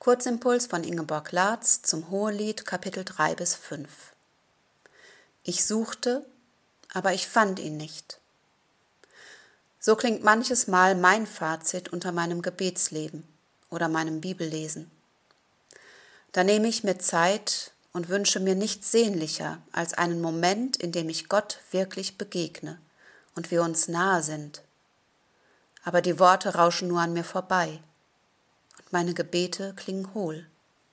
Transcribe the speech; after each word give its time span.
Kurzimpuls 0.00 0.66
von 0.68 0.84
Ingeborg 0.84 1.32
Latz 1.32 1.82
zum 1.82 2.08
Hohelied 2.08 2.64
Kapitel 2.64 3.04
3 3.04 3.34
bis 3.34 3.56
5. 3.56 3.90
Ich 5.42 5.66
suchte, 5.66 6.24
aber 6.94 7.14
ich 7.14 7.26
fand 7.26 7.58
ihn 7.58 7.76
nicht. 7.76 8.20
So 9.80 9.96
klingt 9.96 10.22
manches 10.22 10.68
Mal 10.68 10.94
mein 10.94 11.26
Fazit 11.26 11.88
unter 11.88 12.12
meinem 12.12 12.42
Gebetsleben 12.42 13.26
oder 13.70 13.88
meinem 13.88 14.20
Bibellesen. 14.20 14.88
Da 16.30 16.44
nehme 16.44 16.68
ich 16.68 16.84
mir 16.84 17.00
Zeit 17.00 17.72
und 17.92 18.08
wünsche 18.08 18.38
mir 18.38 18.54
nichts 18.54 18.92
sehnlicher 18.92 19.58
als 19.72 19.94
einen 19.94 20.20
Moment, 20.20 20.76
in 20.76 20.92
dem 20.92 21.08
ich 21.08 21.28
Gott 21.28 21.58
wirklich 21.72 22.16
begegne 22.16 22.78
und 23.34 23.50
wir 23.50 23.62
uns 23.62 23.88
nahe 23.88 24.22
sind. 24.22 24.62
Aber 25.82 26.02
die 26.02 26.20
Worte 26.20 26.54
rauschen 26.54 26.86
nur 26.86 27.00
an 27.00 27.14
mir 27.14 27.24
vorbei 27.24 27.80
meine 28.92 29.14
Gebete 29.14 29.74
klingen 29.74 30.14
hohl, 30.14 30.46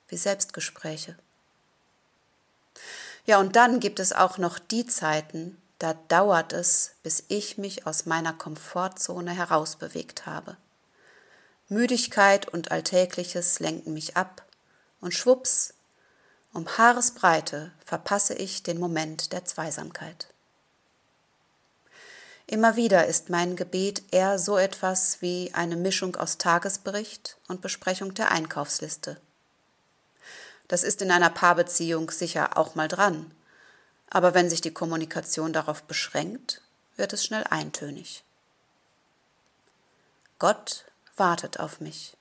wie 0.08 0.16
Selbstgespräche. 0.16 1.16
Ja, 3.24 3.40
und 3.40 3.56
dann 3.56 3.80
gibt 3.80 4.00
es 4.00 4.12
auch 4.12 4.38
noch 4.38 4.58
die 4.58 4.86
Zeiten, 4.86 5.60
da 5.78 5.94
dauert 6.08 6.52
es, 6.52 6.92
bis 7.02 7.24
ich 7.28 7.58
mich 7.58 7.86
aus 7.86 8.06
meiner 8.06 8.32
Komfortzone 8.32 9.32
herausbewegt 9.32 10.26
habe. 10.26 10.56
Müdigkeit 11.68 12.48
und 12.48 12.70
Alltägliches 12.70 13.58
lenken 13.60 13.92
mich 13.92 14.16
ab, 14.16 14.44
und 15.00 15.12
schwups, 15.12 15.74
um 16.52 16.66
Haaresbreite 16.78 17.72
verpasse 17.84 18.34
ich 18.34 18.62
den 18.62 18.78
Moment 18.78 19.32
der 19.32 19.44
Zweisamkeit. 19.44 20.28
Immer 22.48 22.76
wieder 22.76 23.06
ist 23.06 23.28
mein 23.28 23.56
Gebet 23.56 24.04
eher 24.12 24.38
so 24.38 24.56
etwas 24.56 25.20
wie 25.20 25.50
eine 25.52 25.74
Mischung 25.74 26.14
aus 26.14 26.38
Tagesbericht 26.38 27.38
und 27.48 27.60
Besprechung 27.60 28.14
der 28.14 28.30
Einkaufsliste. 28.30 29.20
Das 30.68 30.84
ist 30.84 31.02
in 31.02 31.10
einer 31.10 31.30
Paarbeziehung 31.30 32.10
sicher 32.10 32.56
auch 32.56 32.76
mal 32.76 32.86
dran, 32.86 33.32
aber 34.10 34.34
wenn 34.34 34.48
sich 34.48 34.60
die 34.60 34.72
Kommunikation 34.72 35.52
darauf 35.52 35.82
beschränkt, 35.82 36.62
wird 36.96 37.12
es 37.12 37.24
schnell 37.24 37.44
eintönig. 37.50 38.22
Gott 40.38 40.84
wartet 41.16 41.58
auf 41.58 41.80
mich. 41.80 42.16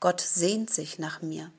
Gott 0.00 0.20
sehnt 0.20 0.70
sich 0.70 0.98
nach 0.98 1.22
mir. 1.22 1.52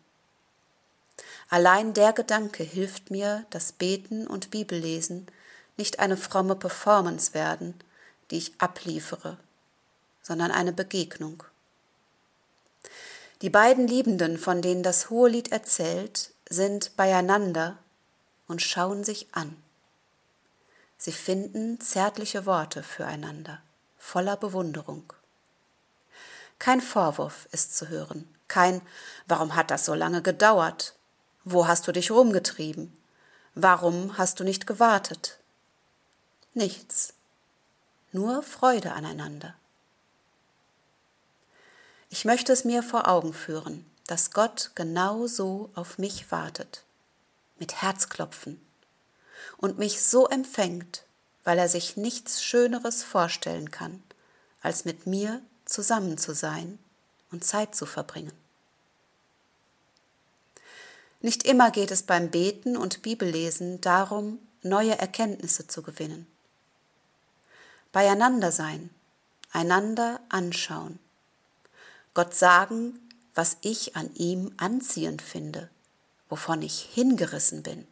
Allein 1.50 1.94
der 1.94 2.11
Gedanke 2.11 2.64
hilft 2.64 3.11
mir, 3.11 3.45
dass 3.52 3.72
Beten 3.72 4.28
und 4.28 4.52
Bibellesen 4.52 5.28
nicht 5.78 6.00
eine 6.00 6.18
fromme 6.18 6.56
Performance 6.56 7.34
werden, 7.34 7.76
die 8.32 8.38
ich 8.38 8.54
abliefere, 8.60 9.38
sondern 10.22 10.52
eine 10.52 10.74
Begegnung. 10.74 11.44
Die 13.42 13.50
beiden 13.50 13.88
Liebenden, 13.88 14.38
von 14.38 14.62
denen 14.62 14.84
das 14.84 15.10
Hohelied 15.10 15.52
erzählt, 15.52 16.32
sind 16.50 16.96
beieinander 16.96 17.78
und 18.48 18.62
schauen 18.62 19.04
sich 19.04 19.28
an. 19.34 19.56
Sie 20.98 21.12
finden 21.12 21.82
zärtliche 21.82 22.46
Worte 22.46 22.84
füreinander, 22.84 23.62
voller 23.98 24.38
Bewunderung. 24.38 25.12
Kein 26.60 26.80
Vorwurf 26.80 27.50
ist 27.52 27.76
zu 27.76 27.90
hören, 27.90 28.34
kein 28.48 28.82
Warum 29.28 29.56
hat 29.56 29.72
das 29.72 29.86
so 29.86 29.94
lange 29.94 30.22
gedauert? 30.22 30.96
Wo 31.44 31.68
hast 31.68 31.88
du 31.88 31.92
dich 31.92 32.12
rumgetrieben? 32.12 32.96
Warum 33.56 34.18
hast 34.18 34.40
du 34.40 34.44
nicht 34.44 34.68
gewartet? 34.68 35.40
Nichts, 36.56 37.14
nur 38.12 38.44
Freude 38.44 38.94
aneinander. 38.94 39.56
Ich 42.12 42.26
möchte 42.26 42.54
es 42.54 42.64
mir 42.64 42.84
vor 42.84 43.08
Augen 43.08 43.34
führen, 43.34 43.90
dass 44.06 44.30
Gott 44.30 44.70
genau 44.76 45.26
so 45.26 45.72
auf 45.73 45.98
mich 45.98 46.32
wartet 46.32 46.84
mit 47.58 47.82
Herzklopfen 47.82 48.62
und 49.58 49.80
mich 49.80 50.04
so 50.04 50.28
empfängt, 50.28 51.06
weil 51.44 51.58
er 51.58 51.70
sich 51.70 51.98
nichts 51.98 52.44
Schöneres 52.44 53.04
vorstellen 53.04 53.72
kann, 53.72 54.04
als 54.61 54.86
mit 54.86 55.08
mir 55.08 55.42
zusammen 55.66 56.20
zu 56.20 56.36
sein 56.36 56.77
und 57.32 57.44
Zeit 57.44 57.73
zu 57.73 57.88
verbringen. 57.88 58.33
Nicht 61.20 61.44
immer 61.44 61.72
geht 61.72 61.89
es 61.89 62.04
beim 62.04 62.30
Beten 62.30 62.77
und 62.77 63.02
Bibellesen 63.02 63.82
darum, 63.82 64.38
neue 64.61 65.00
Erkenntnisse 65.00 65.67
zu 65.67 65.82
gewinnen. 65.82 66.27
Beieinander 67.93 68.52
sein, 68.52 68.89
einander 69.54 70.20
anschauen, 70.27 70.99
Gott 72.14 72.36
sagen, 72.36 72.99
was 73.33 73.55
ich 73.61 73.95
an 73.95 74.14
ihm 74.14 74.52
anziehend 74.58 75.21
finde 75.21 75.70
wovon 76.33 76.64
ich 76.64 76.89
hingerissen 76.92 77.61
bin. 77.61 77.87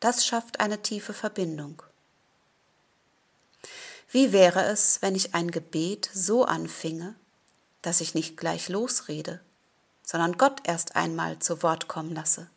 Das 0.00 0.26
schafft 0.26 0.58
eine 0.58 0.82
tiefe 0.82 1.12
Verbindung. 1.12 1.80
Wie 4.10 4.32
wäre 4.32 4.64
es, 4.64 5.00
wenn 5.00 5.14
ich 5.14 5.32
ein 5.32 5.52
Gebet 5.52 6.10
so 6.12 6.44
anfinge, 6.44 7.14
dass 7.82 8.00
ich 8.00 8.14
nicht 8.14 8.36
gleich 8.36 8.68
losrede, 8.68 9.40
sondern 10.02 10.38
Gott 10.38 10.60
erst 10.64 10.96
einmal 10.96 11.38
zu 11.38 11.62
Wort 11.62 11.86
kommen 11.86 12.12
lasse? 12.16 12.50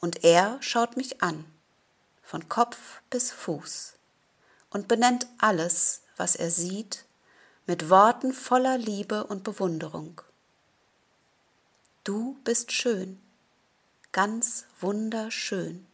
Und 0.00 0.24
er 0.24 0.60
schaut 0.60 0.96
mich 0.96 1.22
an, 1.22 1.44
von 2.24 2.48
Kopf 2.48 3.02
bis 3.08 3.30
Fuß, 3.30 3.92
und 4.70 4.88
benennt 4.88 5.26
alles, 5.38 6.02
was 6.16 6.36
er 6.36 6.50
sieht, 6.50 7.04
mit 7.66 7.90
Worten 7.90 8.32
voller 8.32 8.78
Liebe 8.78 9.24
und 9.24 9.44
Bewunderung. 9.44 10.22
Du 12.04 12.38
bist 12.44 12.72
schön, 12.72 13.20
ganz 14.12 14.64
wunderschön, 14.80 15.86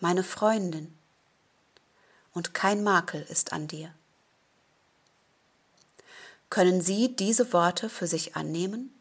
meine 0.00 0.22
Freundin, 0.22 0.96
und 2.32 2.54
kein 2.54 2.82
Makel 2.82 3.22
ist 3.28 3.52
an 3.52 3.68
dir. 3.68 3.92
Können 6.50 6.80
Sie 6.80 7.14
diese 7.16 7.52
Worte 7.52 7.88
für 7.88 8.06
sich 8.06 8.36
annehmen? 8.36 8.94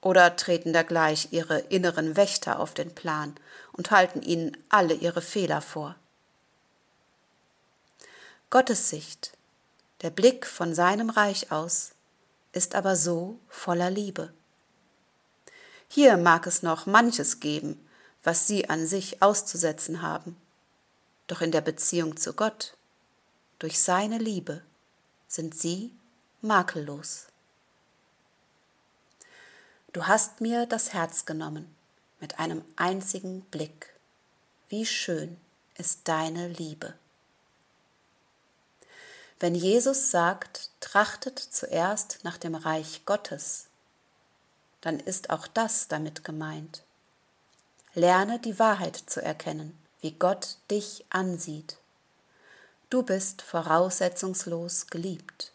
Oder 0.00 0.36
treten 0.36 0.72
da 0.72 0.82
gleich 0.82 1.32
Ihre 1.32 1.58
inneren 1.58 2.16
Wächter 2.16 2.60
auf 2.60 2.72
den 2.72 2.94
Plan 2.94 3.34
und 3.72 3.90
halten 3.90 4.22
Ihnen 4.22 4.56
alle 4.68 4.94
Ihre 4.94 5.20
Fehler 5.20 5.60
vor? 5.60 5.96
Gottes 8.50 8.88
Sicht, 8.88 9.36
der 10.00 10.08
Blick 10.08 10.46
von 10.46 10.74
seinem 10.74 11.10
Reich 11.10 11.52
aus, 11.52 11.90
ist 12.52 12.74
aber 12.74 12.96
so 12.96 13.38
voller 13.46 13.90
Liebe. 13.90 14.32
Hier 15.86 16.16
mag 16.16 16.46
es 16.46 16.62
noch 16.62 16.86
manches 16.86 17.40
geben, 17.40 17.78
was 18.24 18.46
sie 18.46 18.70
an 18.70 18.86
sich 18.86 19.20
auszusetzen 19.20 20.00
haben. 20.00 20.34
Doch 21.26 21.42
in 21.42 21.52
der 21.52 21.60
Beziehung 21.60 22.16
zu 22.16 22.32
Gott, 22.32 22.74
durch 23.58 23.82
seine 23.82 24.16
Liebe, 24.16 24.62
sind 25.26 25.54
sie 25.54 25.92
makellos. 26.40 27.26
Du 29.92 30.06
hast 30.06 30.40
mir 30.40 30.64
das 30.64 30.94
Herz 30.94 31.26
genommen 31.26 31.74
mit 32.18 32.38
einem 32.38 32.64
einzigen 32.76 33.42
Blick. 33.42 33.94
Wie 34.70 34.86
schön 34.86 35.36
ist 35.76 36.08
deine 36.08 36.48
Liebe. 36.48 36.94
Wenn 39.40 39.54
Jesus 39.54 40.10
sagt, 40.10 40.70
trachtet 40.80 41.38
zuerst 41.38 42.20
nach 42.24 42.38
dem 42.38 42.54
Reich 42.54 43.02
Gottes 43.06 43.68
dann 44.80 45.00
ist 45.00 45.30
auch 45.30 45.46
das 45.46 45.88
damit 45.88 46.24
gemeint. 46.24 46.82
Lerne 47.94 48.38
die 48.38 48.58
Wahrheit 48.58 48.96
zu 48.96 49.22
erkennen, 49.22 49.76
wie 50.00 50.12
Gott 50.12 50.56
dich 50.70 51.04
ansieht. 51.10 51.78
Du 52.90 53.02
bist 53.02 53.42
voraussetzungslos 53.42 54.86
geliebt, 54.86 55.52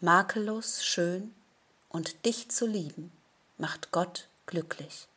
makellos 0.00 0.84
schön 0.84 1.34
und 1.88 2.24
dich 2.26 2.50
zu 2.50 2.66
lieben 2.66 3.12
macht 3.56 3.92
Gott 3.92 4.28
glücklich. 4.46 5.08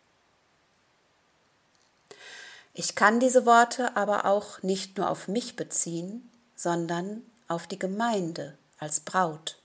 Ich 2.73 2.95
kann 2.95 3.19
diese 3.19 3.45
Worte 3.45 3.97
aber 3.97 4.25
auch 4.25 4.63
nicht 4.63 4.97
nur 4.97 5.09
auf 5.09 5.27
mich 5.27 5.55
beziehen, 5.57 6.31
sondern 6.55 7.23
auf 7.51 7.67
die 7.67 7.79
Gemeinde 7.79 8.57
als 8.79 9.01
Braut. 9.01 9.57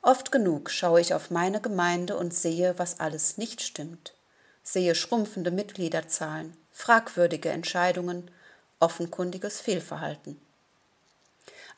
Oft 0.00 0.30
genug 0.30 0.70
schaue 0.70 1.00
ich 1.00 1.12
auf 1.12 1.32
meine 1.32 1.60
Gemeinde 1.60 2.16
und 2.16 2.32
sehe, 2.32 2.78
was 2.78 3.00
alles 3.00 3.36
nicht 3.36 3.60
stimmt, 3.60 4.14
sehe 4.62 4.94
schrumpfende 4.94 5.50
Mitgliederzahlen, 5.50 6.56
fragwürdige 6.70 7.48
Entscheidungen, 7.48 8.30
offenkundiges 8.78 9.60
Fehlverhalten. 9.60 10.40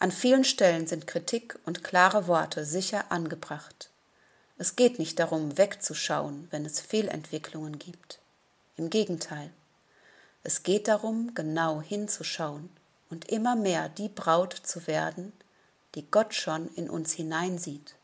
An 0.01 0.13
vielen 0.13 0.45
Stellen 0.45 0.87
sind 0.87 1.07
Kritik 1.07 1.59
und 1.65 1.83
klare 1.83 2.27
Worte 2.27 2.67
sicher 2.67 3.11
angebracht. 3.11 3.89
Es 4.59 4.77
geht 4.77 4.99
nicht 4.99 5.19
darum, 5.19 5.57
wegzuschauen, 5.57 6.47
wenn 6.51 6.67
es 6.67 6.81
Fehlentwicklungen 6.81 7.79
gibt. 7.79 8.19
Im 8.77 8.91
Gegenteil. 8.91 9.51
Es 10.43 10.63
geht 10.63 10.89
darum, 10.89 11.35
genau 11.35 11.81
hinzuschauen 11.81 12.69
und 13.11 13.31
immer 13.31 13.57
mehr 13.57 13.89
die 13.89 14.09
Braut 14.09 14.53
zu 14.53 14.87
werden, 14.87 15.33
die 15.95 16.11
Gott 16.11 16.35
schon 16.35 16.69
in 16.75 16.91
uns 16.91 17.13
hineinsieht. 17.13 17.95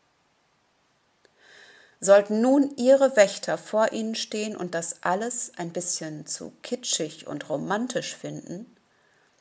Sollten 2.01 2.41
nun 2.41 2.77
Ihre 2.77 3.17
Wächter 3.17 3.57
vor 3.57 3.93
Ihnen 3.93 4.15
stehen 4.15 4.57
und 4.57 4.75
das 4.75 5.03
alles 5.03 5.53
ein 5.57 5.73
bisschen 5.73 6.27
zu 6.27 6.53
kitschig 6.63 7.27
und 7.27 7.49
romantisch 7.49 8.15
finden, 8.15 8.67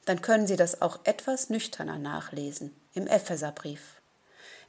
dann 0.05 0.21
können 0.21 0.47
Sie 0.47 0.55
das 0.55 0.81
auch 0.81 0.99
etwas 1.03 1.49
nüchterner 1.49 1.97
nachlesen 1.97 2.75
im 2.93 3.07
Epheserbrief. 3.07 4.01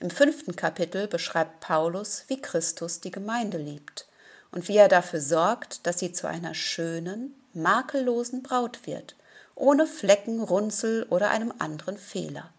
Im 0.00 0.11
fünften 0.11 0.56
Kapitel 0.56 1.06
beschreibt 1.06 1.61
Paulus, 1.61 2.25
wie 2.29 2.41
Christus 2.41 3.00
die 3.00 3.11
Gemeinde 3.11 3.58
liebt 3.58 4.06
und 4.50 4.69
wie 4.69 4.76
er 4.76 4.88
dafür 4.88 5.20
sorgt, 5.20 5.87
dass 5.87 5.99
sie 5.99 6.12
zu 6.12 6.26
einer 6.29 6.55
schönen, 6.55 7.35
makellosen 7.52 8.43
Braut 8.43 8.87
wird, 8.87 9.17
ohne 9.55 9.87
Flecken, 9.87 10.43
Runzel 10.43 11.05
oder 11.05 11.31
einem 11.31 11.53
anderen 11.59 11.97
Fehler, 11.99 12.53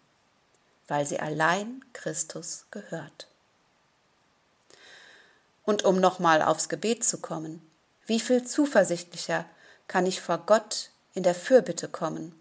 weil 0.88 1.06
sie 1.06 1.20
allein 1.20 1.84
Christus 1.92 2.66
gehört. 2.70 3.28
Und 5.64 5.84
um 5.84 6.00
nochmal 6.00 6.42
aufs 6.42 6.68
Gebet 6.68 7.04
zu 7.04 7.18
kommen, 7.18 7.60
wie 8.06 8.20
viel 8.20 8.44
zuversichtlicher 8.44 9.44
kann 9.88 10.06
ich 10.06 10.20
vor 10.20 10.38
Gott 10.38 10.90
in 11.14 11.22
der 11.22 11.34
Fürbitte 11.34 11.88
kommen, 11.88 12.40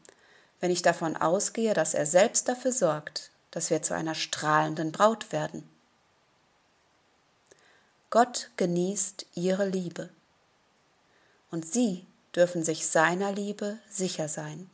wenn 0.59 0.71
ich 0.71 0.81
davon 0.81 1.17
ausgehe, 1.17 1.73
dass 1.73 1.93
er 1.93 2.05
selbst 2.05 2.47
dafür 2.47 2.71
sorgt, 2.71 3.31
dass 3.51 3.69
wir 3.69 3.81
zu 3.81 3.95
einer 3.95 4.15
strahlenden 4.15 4.91
Braut 4.91 5.31
werden. 5.31 5.67
Gott 8.09 8.51
genießt 8.57 9.25
ihre 9.33 9.67
Liebe 9.67 10.09
und 11.51 11.65
sie 11.65 12.05
dürfen 12.35 12.63
sich 12.63 12.87
seiner 12.87 13.31
Liebe 13.31 13.77
sicher 13.89 14.27
sein. 14.27 14.69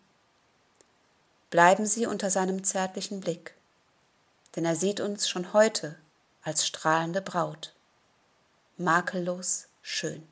Bleiben 1.49 1.85
Sie 1.85 2.05
unter 2.05 2.29
seinem 2.29 2.63
zärtlichen 2.63 3.19
Blick, 3.19 3.55
denn 4.55 4.65
er 4.65 4.75
sieht 4.75 4.99
uns 4.99 5.29
schon 5.29 5.53
heute 5.53 5.97
als 6.43 6.65
strahlende 6.65 7.21
Braut, 7.21 7.73
makellos 8.77 9.67
schön. 9.81 10.23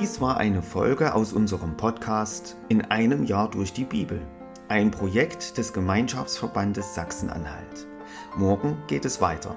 Dies 0.00 0.20
war 0.20 0.36
eine 0.36 0.62
Folge 0.62 1.14
aus 1.14 1.32
unserem 1.32 1.76
Podcast 1.76 2.56
In 2.68 2.82
einem 2.82 3.24
Jahr 3.24 3.50
durch 3.50 3.72
die 3.72 3.84
Bibel, 3.84 4.20
ein 4.68 4.90
Projekt 4.90 5.58
des 5.58 5.72
Gemeinschaftsverbandes 5.72 6.94
Sachsen-Anhalt. 6.94 7.86
Morgen 8.36 8.82
geht 8.86 9.04
es 9.04 9.20
weiter. 9.20 9.56